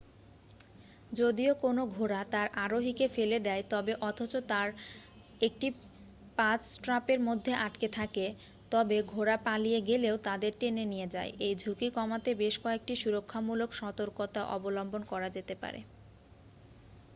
[1.11, 4.69] যদি কোনও ঘোড়া তার আরোহীকে ফেলে দেয় তবে অথচ তার
[5.41, 5.67] একটি
[6.37, 8.25] পায স্ট্রাপের মধ্যে আটকে থাকে
[8.71, 14.41] তবে ঘোড়া পালিয়ে গেলেও তাঁদের টেনে নিয়ে যায় এই ঝুঁকি কমাতে বেশ কয়েকটি সুরক্ষামূলক সতর্কতা
[14.55, 15.79] অবলম্বন করা যেতে পারে